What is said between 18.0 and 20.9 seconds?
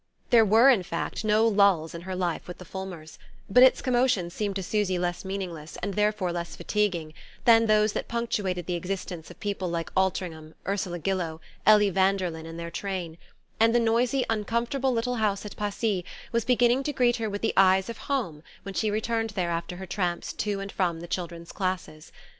home when she returned there after her tramps to and